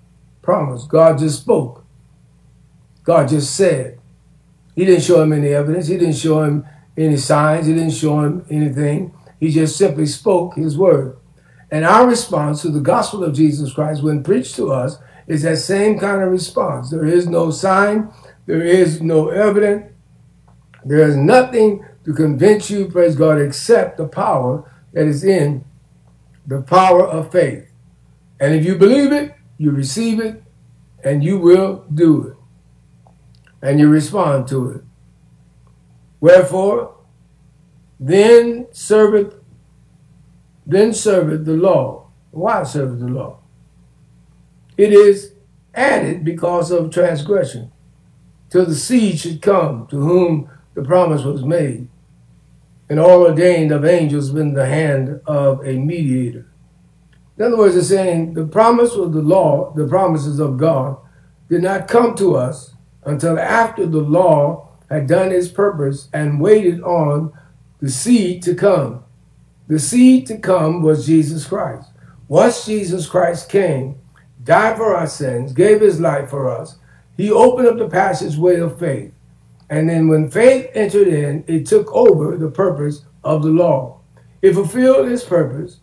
[0.43, 0.85] promise.
[0.85, 1.85] God just spoke.
[3.05, 4.01] God just said.
[4.75, 5.89] He didn't show him any evidence.
[5.89, 6.65] He didn't show him
[6.97, 7.67] any signs.
[7.67, 9.13] He didn't show him anything.
[9.39, 11.17] He just simply spoke his word.
[11.71, 15.59] And our response to the gospel of Jesus Christ, when preached to us, is that
[15.59, 16.91] same kind of response.
[16.91, 18.11] There is no sign,
[18.47, 19.93] there is no evidence,
[20.89, 25.65] there is nothing to convince you, praise God, except the power that is in
[26.47, 27.69] the power of faith.
[28.41, 30.43] And if you believe it, you receive it,
[31.05, 32.37] and you will do it.
[33.61, 34.83] And you respond to it.
[36.21, 36.97] Wherefore,
[38.01, 39.35] then serveth
[40.67, 42.09] then serveth the law.
[42.31, 43.39] Why serveth the law?
[44.77, 45.33] It is
[45.75, 47.73] added because of transgression,
[48.51, 51.89] till the seed should come to whom the promise was made,
[52.89, 56.47] and all ordained of angels in the hand of a mediator.
[57.37, 60.97] In other words, it's saying the promise of the law, the promises of God,
[61.49, 66.81] did not come to us until after the law had done its purpose and waited
[66.83, 67.33] on
[67.81, 69.03] the seed to come.
[69.67, 71.91] The seed to come was Jesus Christ.
[72.29, 73.99] Once Jesus Christ came,
[74.45, 76.77] died for our sins, gave his life for us,
[77.17, 79.13] he opened up the passageway of faith.
[79.71, 84.01] And then when faith entered in, it took over the purpose of the law.
[84.41, 85.81] It fulfilled its purpose.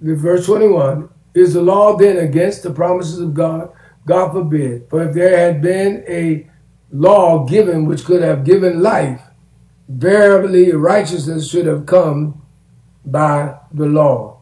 [0.00, 3.72] Verse 21 Is the law then against the promises of God?
[4.06, 4.88] God forbid.
[4.88, 6.48] For if there had been a
[6.90, 9.22] law given which could have given life,
[9.88, 12.42] verily righteousness should have come
[13.04, 14.40] by the law.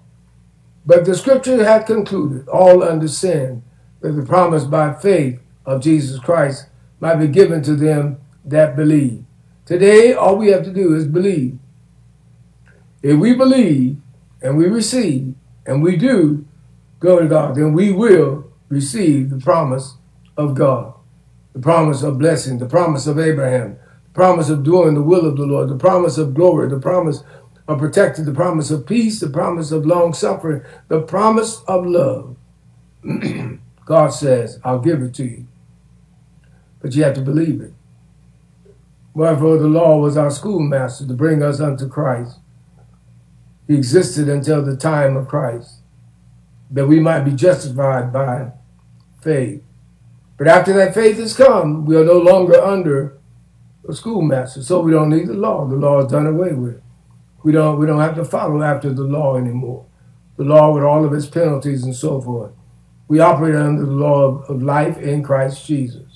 [0.84, 3.64] But the scripture had concluded, all under sin,
[4.00, 6.68] that the promise by faith of Jesus Christ
[7.00, 9.24] might be given to them that believe.
[9.64, 11.58] Today, all we have to do is believe.
[13.02, 13.98] If we believe
[14.42, 15.34] and we receive
[15.66, 16.46] and we do,
[17.00, 19.96] go to God, then we will receive the promise
[20.36, 20.94] of God,
[21.52, 25.36] the promise of blessing, the promise of Abraham, the promise of doing the will of
[25.36, 27.22] the Lord, the promise of glory, the promise
[27.68, 32.36] of protected the promise of peace, the promise of long suffering, the promise of love.
[33.84, 35.46] God says, I'll give it to you.
[36.80, 37.72] But you have to believe it.
[39.16, 42.38] Wherefore the law was our schoolmaster to bring us unto Christ.
[43.66, 45.76] He existed until the time of Christ,
[46.70, 48.52] that we might be justified by
[49.22, 49.62] faith.
[50.36, 53.16] But after that faith has come, we are no longer under
[53.88, 55.66] a schoolmaster, so we don't need the law.
[55.66, 56.82] The law is done away with.
[57.42, 59.86] We don't we don't have to follow after the law anymore.
[60.36, 62.52] The law with all of its penalties and so forth.
[63.08, 66.15] We operate under the law of, of life in Christ Jesus.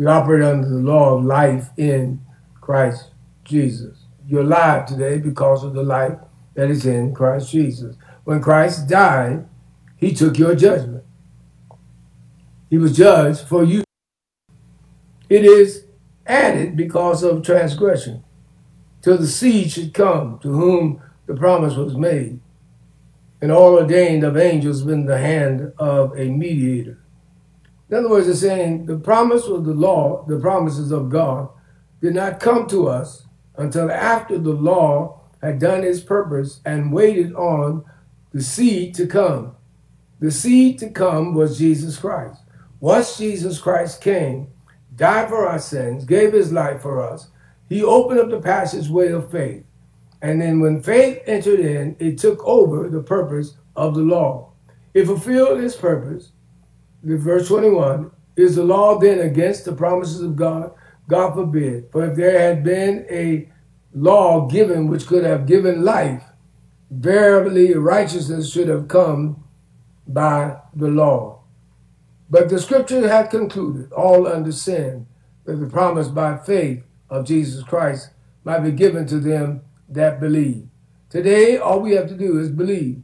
[0.00, 2.22] We operate under the law of life in
[2.58, 3.10] Christ
[3.44, 3.98] Jesus.
[4.26, 6.16] You're alive today because of the life
[6.54, 7.96] that is in Christ Jesus.
[8.24, 9.46] When Christ died,
[9.98, 11.04] he took your judgment.
[12.70, 13.84] He was judged for you.
[15.28, 15.84] It is
[16.26, 18.24] added because of transgression
[19.02, 22.40] till the seed should come to whom the promise was made,
[23.42, 26.99] and all ordained of angels in the hand of a mediator.
[27.90, 31.48] In other words, it's saying the promise of the law, the promises of God,
[32.00, 33.26] did not come to us
[33.56, 37.84] until after the law had done its purpose and waited on
[38.32, 39.56] the seed to come.
[40.20, 42.40] The seed to come was Jesus Christ.
[42.78, 44.48] Once Jesus Christ came,
[44.94, 47.28] died for our sins, gave his life for us,
[47.68, 49.64] he opened up the passageway of faith.
[50.22, 54.52] And then when faith entered in, it took over the purpose of the law.
[54.94, 56.32] It fulfilled its purpose.
[57.02, 60.72] Verse 21 Is the law then against the promises of God?
[61.08, 61.88] God forbid.
[61.90, 63.48] For if there had been a
[63.92, 66.24] law given which could have given life,
[66.90, 69.44] verily righteousness should have come
[70.06, 71.42] by the law.
[72.28, 75.06] But the scripture had concluded, all under sin,
[75.44, 78.10] that the promise by faith of Jesus Christ
[78.44, 80.68] might be given to them that believe.
[81.08, 83.02] Today, all we have to do is believe.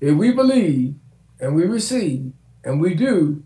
[0.00, 0.94] If we believe
[1.38, 2.32] and we receive
[2.64, 3.42] and we do,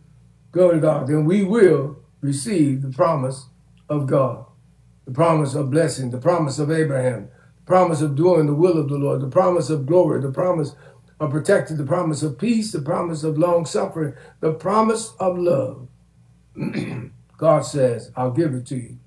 [0.53, 3.47] go to God, then we will receive the promise
[3.89, 4.47] of God,
[5.07, 8.89] the promise of blessing, the promise of Abraham, the promise of doing the will of
[8.89, 10.75] the Lord, the promise of glory, the promise
[11.21, 15.89] of protecting, the promise of peace, the promise of long suffering, the promise of love.
[17.37, 18.99] God says, I'll give it to you.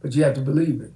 [0.00, 0.92] But you have to believe it.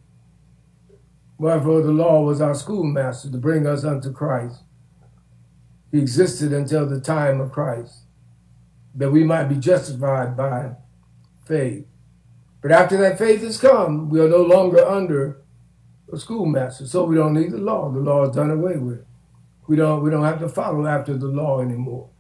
[1.39, 4.63] Wherefore the law was our schoolmaster to bring us unto Christ.
[5.91, 8.05] He existed until the time of Christ,
[8.95, 10.73] that we might be justified by
[11.45, 11.87] faith.
[12.63, 15.43] But after that faith has come, we are no longer under
[16.13, 17.91] a schoolmaster, so we don't need the law.
[17.91, 19.05] The law is done away with.
[19.67, 22.11] We don't we don't have to follow after the law anymore.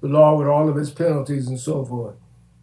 [0.00, 2.16] The law with all of its penalties and so forth.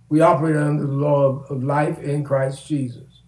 [0.10, 3.24] We operate under the law of, of life in Christ Jesus.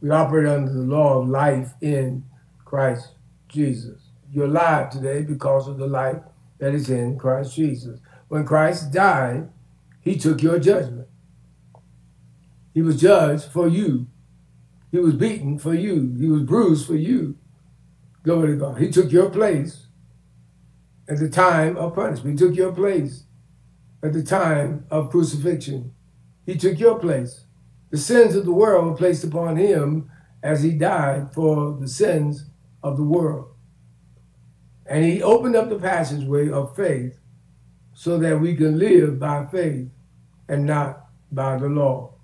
[0.00, 2.24] We operate under the law of life in
[2.64, 3.12] Christ
[3.48, 4.02] Jesus.
[4.30, 6.18] You're alive today because of the life
[6.64, 8.00] that is in Christ Jesus.
[8.28, 9.50] When Christ died,
[10.00, 11.08] he took your judgment.
[12.72, 14.06] He was judged for you.
[14.90, 16.16] He was beaten for you.
[16.18, 17.36] He was bruised for you.
[18.22, 18.80] Glory to God.
[18.80, 19.88] He took your place
[21.06, 22.40] at the time of punishment.
[22.40, 23.24] He took your place
[24.02, 25.92] at the time of crucifixion.
[26.46, 27.44] He took your place.
[27.90, 30.10] The sins of the world were placed upon him
[30.42, 32.46] as he died for the sins
[32.82, 33.53] of the world.
[34.86, 37.18] And he opened up the passageway of faith
[37.94, 39.88] so that we can live by faith
[40.48, 42.14] and not by the law.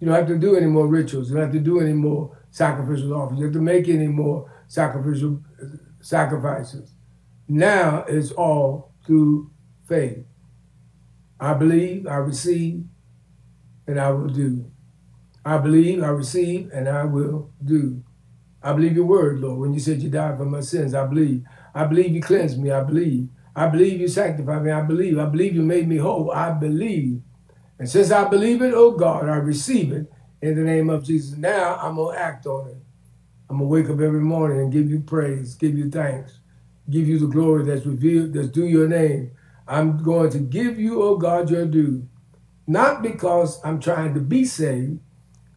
[0.00, 1.28] You don't have to do any more rituals.
[1.28, 3.40] You don't have to do any more sacrificial offerings.
[3.40, 5.66] You don't have to make any more sacrificial uh,
[6.00, 6.92] sacrifices.
[7.48, 9.50] Now it's all through
[9.86, 10.24] faith.
[11.38, 12.84] I believe, I receive,
[13.86, 14.70] and I will do.
[15.44, 18.02] I believe, I receive, and I will do.
[18.64, 19.60] I believe your word, Lord.
[19.60, 21.44] When you said you died for my sins, I believe.
[21.74, 22.70] I believe you cleansed me.
[22.70, 23.28] I believe.
[23.54, 24.72] I believe you sanctified me.
[24.72, 25.18] I believe.
[25.18, 26.32] I believe you made me whole.
[26.32, 27.20] I believe.
[27.78, 31.36] And since I believe it, oh God, I receive it in the name of Jesus.
[31.36, 32.78] Now I'm going to act on it.
[33.50, 36.38] I'm going to wake up every morning and give you praise, give you thanks,
[36.88, 39.32] give you the glory that's revealed, that's due your name.
[39.68, 42.08] I'm going to give you, oh God, your due.
[42.66, 45.00] Not because I'm trying to be saved.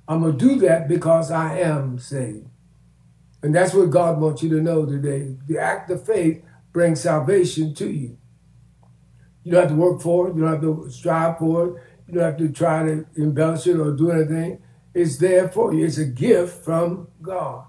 [0.08, 2.48] I'm going to do that because I am saved.
[3.47, 5.38] And that's what God wants you to know today.
[5.47, 8.17] The act of faith brings salvation to you.
[9.41, 10.36] You don't have to work for it.
[10.36, 11.83] You don't have to strive for it.
[12.05, 14.62] You don't have to try to embellish it or do anything.
[14.93, 15.86] It's there for you.
[15.86, 17.63] It's a gift from God.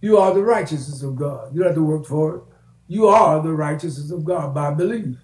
[0.00, 1.54] You are the righteousness of God.
[1.54, 2.42] You don't have to work for it.
[2.88, 5.14] You are the righteousness of God by belief,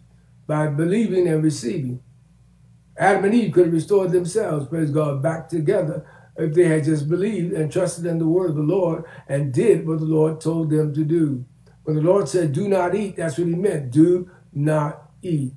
[0.46, 2.00] by believing and receiving.
[2.96, 6.06] Adam and Eve could have restored themselves, praise God, back together
[6.36, 9.86] if they had just believed and trusted in the word of the Lord and did
[9.86, 11.44] what the Lord told them to do.
[11.84, 13.90] When the Lord said, do not eat, that's what he meant.
[13.90, 15.52] Do not eat.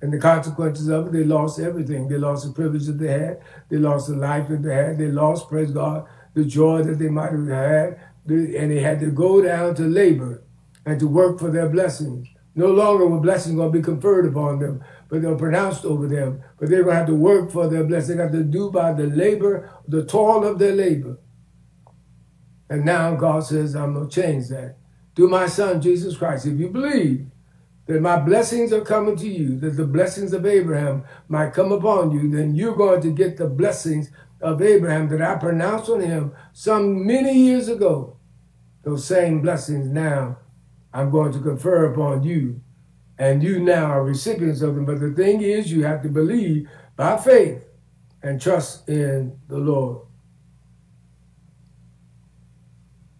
[0.00, 2.08] And the consequences of it, they lost everything.
[2.08, 3.40] They lost the privilege that they had.
[3.68, 4.98] They lost the life that they had.
[4.98, 8.00] They lost, praise God, the joy that they might have had.
[8.26, 10.42] And they had to go down to labor
[10.84, 12.26] and to work for their blessings.
[12.54, 16.42] No longer were blessings going to be conferred upon them, but they're pronounced over them.
[16.58, 18.16] But they're going to have to work for their blessing.
[18.16, 21.18] They have to do by the labor, the toil of their labor.
[22.70, 24.78] And now God says, I'm going to change that.
[25.14, 26.46] Through my son, Jesus Christ.
[26.46, 27.26] If you believe
[27.84, 32.12] that my blessings are coming to you, that the blessings of Abraham might come upon
[32.12, 34.10] you, then you're going to get the blessings
[34.40, 38.16] of Abraham that I pronounced on him some many years ago.
[38.82, 40.38] Those same blessings now
[40.90, 42.61] I'm going to confer upon you
[43.22, 44.84] and you now are recipients of them.
[44.84, 47.64] But the thing is, you have to believe by faith
[48.20, 50.08] and trust in the Lord.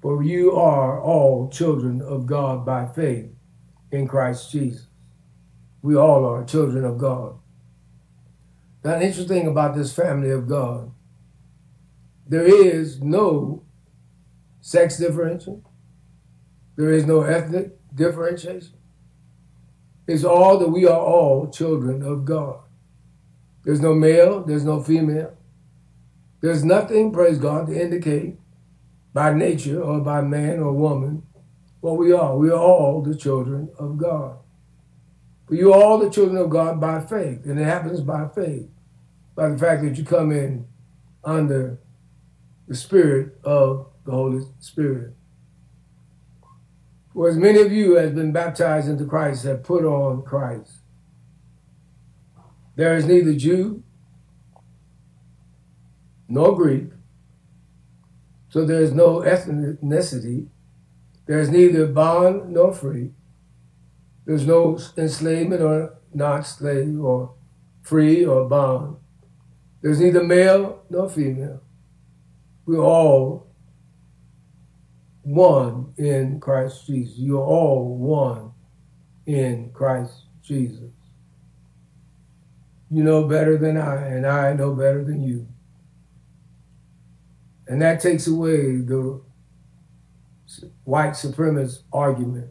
[0.00, 3.30] For you are all children of God by faith
[3.92, 4.88] in Christ Jesus.
[5.82, 7.38] We all are children of God.
[8.84, 10.90] Now, the interesting thing about this family of God,
[12.26, 13.62] there is no
[14.60, 15.64] sex differentiation.
[16.74, 18.81] There is no ethnic differentiation
[20.06, 22.60] is all that we are all children of God.
[23.64, 25.36] There's no male, there's no female.
[26.40, 28.36] There's nothing, praise God, to indicate
[29.14, 31.22] by nature or by man or woman.
[31.80, 32.36] what we are.
[32.36, 34.38] We are all the children of God.
[35.48, 38.68] But you are all the children of God by faith, and it happens by faith,
[39.34, 40.66] by the fact that you come in
[41.24, 41.78] under
[42.68, 45.14] the Spirit of the Holy Spirit.
[47.14, 50.78] For as many of you as have been baptized into Christ have put on Christ.
[52.74, 53.82] There is neither Jew
[56.26, 56.88] nor Greek,
[58.48, 60.48] so there is no ethnicity.
[61.26, 63.12] There is neither bond nor free.
[64.24, 67.34] There's no enslavement or not slave or
[67.82, 68.96] free or bond.
[69.82, 71.60] There's neither male nor female.
[72.64, 73.51] We're all
[75.22, 77.16] one in Christ Jesus.
[77.16, 78.52] You're all one
[79.26, 80.12] in Christ
[80.42, 80.90] Jesus.
[82.90, 85.46] You know better than I, and I know better than you.
[87.66, 89.20] And that takes away the
[90.84, 92.50] white supremacist argument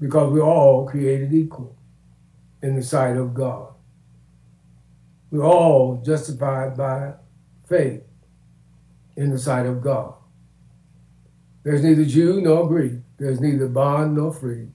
[0.00, 1.76] because we're all created equal
[2.62, 3.74] in the sight of God.
[5.30, 7.14] We're all justified by
[7.68, 8.02] faith
[9.16, 10.14] in the sight of God.
[11.62, 13.00] There's neither Jew nor Greek.
[13.18, 14.68] There's neither bond nor free.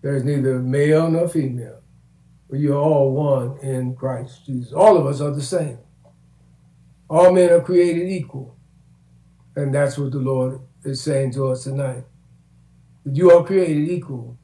[0.00, 1.82] There's neither male nor female.
[2.48, 4.72] But you're all one in Christ Jesus.
[4.72, 5.78] All of us are the same.
[7.10, 8.56] All men are created equal.
[9.54, 12.04] And that's what the Lord is saying to us tonight.
[13.04, 14.38] That you are created equal,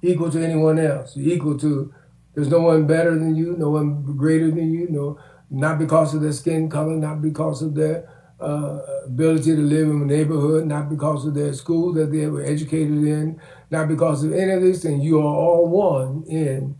[0.00, 1.16] equal to anyone else.
[1.16, 1.92] You're equal to,
[2.34, 5.18] there's no one better than you, no one greater than you, no,
[5.50, 8.08] not because of their skin color, not because of their
[8.42, 12.42] uh, ability to live in a neighborhood, not because of their school that they were
[12.42, 13.40] educated in,
[13.70, 15.04] not because of any of these things.
[15.04, 16.76] You are all one in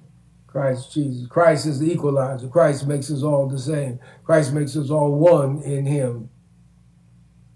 [0.46, 1.26] Christ Jesus.
[1.28, 2.48] Christ is the equalizer.
[2.48, 3.98] Christ makes us all the same.
[4.24, 6.28] Christ makes us all one in Him.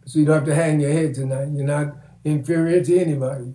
[0.07, 1.49] So you don't have to hang your head tonight.
[1.53, 3.55] You're not inferior to anybody.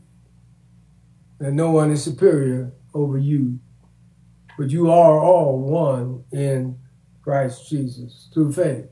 [1.39, 3.59] And no one is superior over you.
[4.57, 6.77] But you are all one in
[7.23, 8.85] Christ Jesus through faith.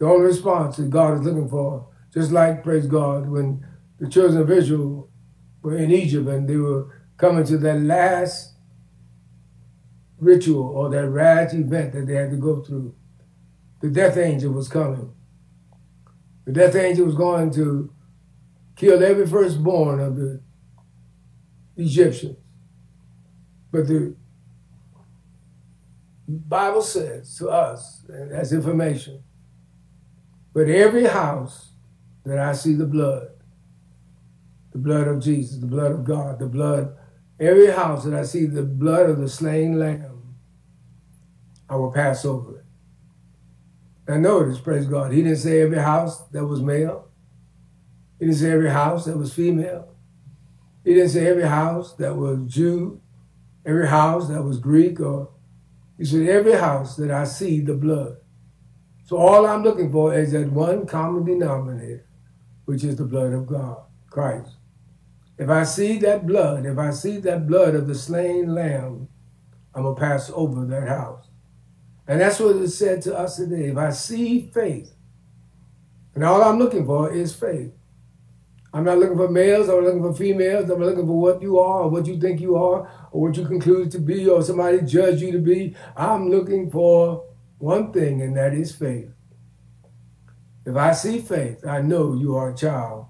[0.00, 3.66] The only response that God is looking for, just like, praise God, when
[3.98, 5.10] the children of Israel
[5.60, 8.54] were in Egypt and they were coming to that last
[10.18, 12.94] ritual or that last event that they had to go through.
[13.82, 15.12] The death angel was coming.
[16.46, 17.92] The death angel was going to
[18.76, 20.40] kill every firstborn of the
[21.76, 22.38] Egyptians.
[23.70, 24.16] But the
[26.26, 29.22] Bible says to us, as information,
[30.52, 31.70] but every house
[32.24, 33.28] that I see the blood,
[34.72, 36.96] the blood of Jesus, the blood of God, the blood,
[37.38, 40.36] every house that I see the blood of the slain lamb,
[41.68, 42.64] I will pass over it.
[44.08, 47.08] Now notice, praise God, he didn't say every house that was male.
[48.18, 49.94] He didn't say every house that was female.
[50.84, 53.00] He didn't say every house that was Jew,
[53.64, 55.30] every house that was Greek, or
[55.98, 58.16] he said every house that I see the blood.
[59.10, 62.06] So all I'm looking for is that one common denominator,
[62.66, 64.54] which is the blood of God, Christ.
[65.36, 69.08] If I see that blood, if I see that blood of the slain lamb,
[69.74, 71.26] I'm going to pass over that house.
[72.06, 73.70] And that's what it said to us today.
[73.70, 74.94] If I see faith,
[76.14, 77.72] and all I'm looking for is faith.
[78.72, 81.82] I'm not looking for males, I'm looking for females, I'm looking for what you are,
[81.82, 85.20] or what you think you are, or what you conclude to be, or somebody judge
[85.20, 85.74] you to be.
[85.96, 87.24] I'm looking for
[87.60, 89.10] one thing, and that is faith.
[90.64, 93.06] If I see faith, I know you are a child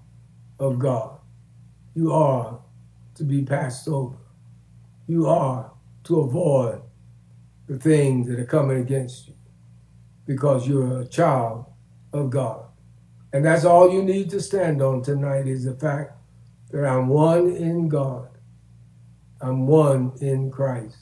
[0.59, 1.19] of God.
[1.95, 2.59] You are
[3.15, 4.17] to be passed over.
[5.07, 5.71] You are
[6.03, 6.81] to avoid
[7.67, 9.35] the things that are coming against you
[10.25, 11.65] because you're a child
[12.11, 12.65] of God.
[13.31, 16.13] And that's all you need to stand on tonight is the fact
[16.71, 18.27] that I'm one in God.
[19.39, 20.97] I'm one in Christ.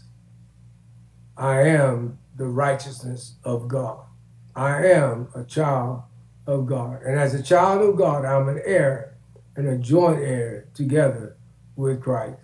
[1.35, 3.99] I am the righteousness of God.
[4.55, 6.03] I am a child
[6.47, 7.03] of God.
[7.03, 9.17] And as a child of God, I'm an heir
[9.57, 11.35] and a joint heir together
[11.75, 12.39] with Christ.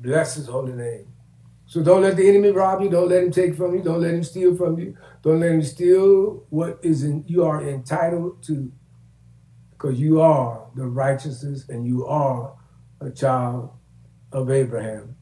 [0.00, 1.08] Bless his holy name.
[1.66, 2.88] So don't let the enemy rob you.
[2.88, 3.82] Don't let him take from you.
[3.82, 4.96] Don't let him steal from you.
[5.22, 8.72] Don't let him steal what is in, you are entitled to.
[9.72, 12.54] Because you are the righteousness and you are
[13.02, 13.70] a child
[14.32, 15.16] of Abraham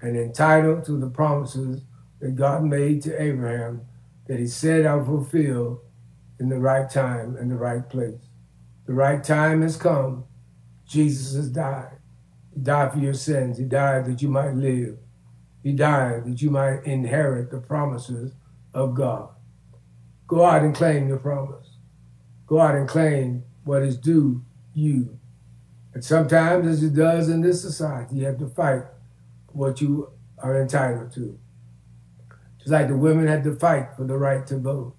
[0.00, 1.82] and entitled to the promises
[2.24, 3.82] that God made to Abraham
[4.28, 5.82] that he said I will fulfill
[6.40, 8.30] in the right time and the right place.
[8.86, 10.24] The right time has come.
[10.86, 11.98] Jesus has died.
[12.54, 13.58] He died for your sins.
[13.58, 14.96] He died that you might live.
[15.62, 18.32] He died that you might inherit the promises
[18.72, 19.28] of God.
[20.26, 21.76] Go out and claim your promise.
[22.46, 25.18] go out and claim what is due you.
[25.92, 28.84] And sometimes, as it does in this society, you have to fight
[29.48, 31.38] what you are entitled to.
[32.64, 34.96] Just like the women had to fight for the right to vote.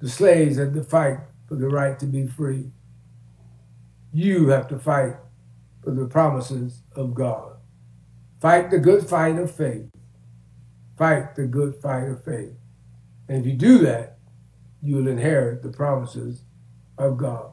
[0.00, 2.70] The slaves had to fight for the right to be free.
[4.10, 5.16] You have to fight
[5.84, 7.56] for the promises of God.
[8.40, 9.90] Fight the good fight of faith.
[10.96, 12.54] Fight the good fight of faith.
[13.28, 14.16] And if you do that,
[14.80, 16.42] you will inherit the promises
[16.96, 17.52] of God.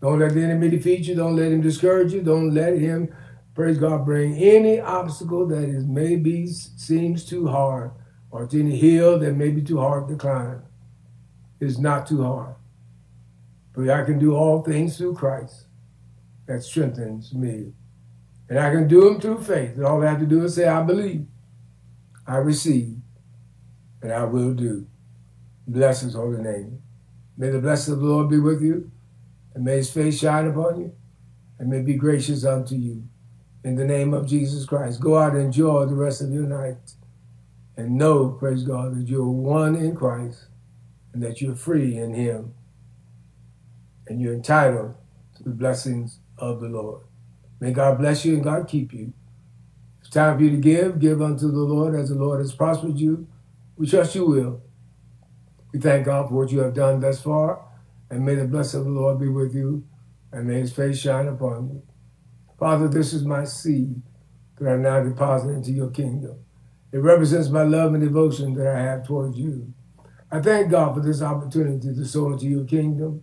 [0.00, 1.16] Don't let the enemy defeat you.
[1.16, 2.22] Don't let him discourage you.
[2.22, 3.12] Don't let him,
[3.54, 7.92] praise God, bring any obstacle that is maybe seems too hard
[8.30, 10.62] or to any hill that may be too hard to climb.
[11.60, 12.56] It's not too hard.
[13.72, 15.66] But I can do all things through Christ
[16.46, 17.72] that strengthens me.
[18.48, 19.76] And I can do them through faith.
[19.76, 21.26] And all I have to do is say, I believe,
[22.26, 22.96] I receive,
[24.02, 24.86] and I will do.
[25.66, 26.82] Bless his holy name.
[27.36, 28.90] May the blessing of the Lord be with you,
[29.54, 30.94] and may his face shine upon you,
[31.58, 33.04] and may be gracious unto you.
[33.64, 36.92] In the name of Jesus Christ, go out and enjoy the rest of your night.
[37.78, 40.48] And know, praise God, that you're one in Christ
[41.14, 42.52] and that you're free in him.
[44.06, 44.94] And you're entitled
[45.36, 47.04] to the blessings of the Lord.
[47.58, 49.14] May God bless you and God keep you.
[50.00, 51.00] It's time for you to give.
[51.00, 53.26] Give unto the Lord as the Lord has prospered you.
[53.76, 54.60] We trust you will.
[55.72, 57.64] We thank God for what you have done thus far.
[58.10, 59.84] And may the blessing of the Lord be with you.
[60.30, 61.93] And may his face shine upon you.
[62.58, 64.00] Father, this is my seed
[64.58, 66.36] that I now deposit into your kingdom.
[66.92, 69.72] It represents my love and devotion that I have towards you.
[70.30, 73.22] I thank God for this opportunity to sow into your kingdom.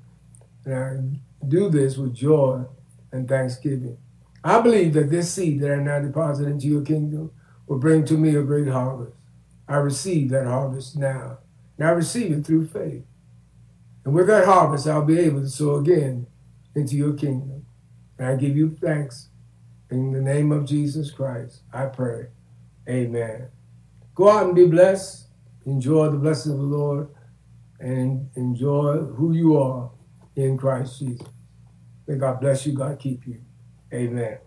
[0.65, 2.65] And I do this with joy
[3.11, 3.97] and thanksgiving.
[4.43, 7.31] I believe that this seed that I now deposit into your kingdom
[7.67, 9.15] will bring to me a great harvest.
[9.67, 11.37] I receive that harvest now.
[11.77, 13.03] And I receive it through faith.
[14.03, 16.27] And with that harvest, I'll be able to sow again
[16.75, 17.60] into your kingdom.
[18.21, 19.29] And I give you thanks.
[19.89, 22.27] In the name of Jesus Christ, I pray.
[22.87, 23.47] Amen.
[24.13, 25.25] Go out and be blessed.
[25.65, 27.07] Enjoy the blessing of the Lord
[27.79, 29.89] and enjoy who you are
[30.35, 31.27] in Christ Jesus.
[32.05, 32.73] May God bless you.
[32.73, 33.41] God keep you.
[33.91, 34.37] Amen.